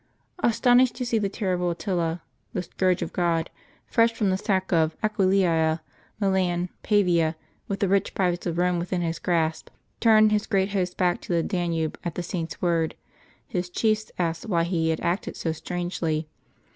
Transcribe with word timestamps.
Astonished 0.39 0.95
to 0.95 1.05
see 1.05 1.19
the 1.19 1.29
terrible 1.29 1.75
xA^ttila, 1.75 2.21
the" 2.53 2.63
Scourge 2.63 3.03
of 3.03 3.13
God," 3.13 3.51
fresh 3.85 4.11
from 4.11 4.31
the 4.31 4.35
sack 4.39 4.73
of 4.73 4.97
Aquileia, 5.03 5.79
Milan, 6.19 6.69
Pavia, 6.81 7.35
with 7.67 7.81
the 7.81 7.87
rich 7.87 8.15
prize 8.15 8.47
of 8.47 8.55
Eome 8.55 8.79
within 8.79 9.01
his 9.01 9.19
grasp, 9.19 9.69
turn 9.99 10.31
his 10.31 10.47
great 10.47 10.71
host 10.71 10.97
back 10.97 11.21
to 11.21 11.33
the 11.33 11.43
Danube 11.43 11.99
at 12.03 12.15
the 12.15 12.23
Saint's 12.23 12.59
word, 12.63 12.95
his 13.47 13.69
chiefs 13.69 14.11
asked 14.17 14.45
him 14.45 14.49
why 14.49 14.63
he 14.63 14.89
had 14.89 15.01
acted 15.01 15.35
so 15.35 15.51
strangely. 15.51 16.27